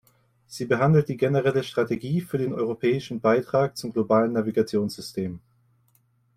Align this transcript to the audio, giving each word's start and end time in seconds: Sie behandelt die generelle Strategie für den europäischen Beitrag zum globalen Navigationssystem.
Sie 0.47 0.65
behandelt 0.65 1.09
die 1.09 1.15
generelle 1.17 1.61
Strategie 1.63 2.21
für 2.21 2.39
den 2.39 2.55
europäischen 2.55 3.19
Beitrag 3.21 3.77
zum 3.77 3.93
globalen 3.93 4.33
Navigationssystem. 4.33 5.39